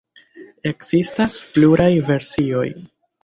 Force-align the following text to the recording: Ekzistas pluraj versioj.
Ekzistas 0.69 1.37
pluraj 1.57 1.91
versioj. 2.09 2.67